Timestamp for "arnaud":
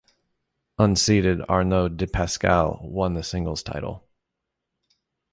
1.47-1.89